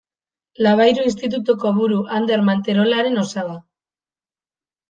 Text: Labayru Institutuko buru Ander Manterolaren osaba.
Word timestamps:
Labayru 0.67 1.03
Institutuko 1.09 1.73
buru 1.81 1.99
Ander 2.21 2.43
Manterolaren 2.49 3.23
osaba. 3.27 3.63